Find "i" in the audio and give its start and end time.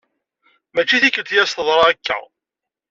1.35-1.37